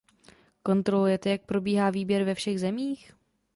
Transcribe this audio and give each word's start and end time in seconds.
Kontrolujete, 0.63 1.29
jak 1.29 1.41
probíhá 1.45 1.89
výběr 1.89 2.23
ve 2.23 2.35
všech 2.35 2.59
zemích? 2.59 3.11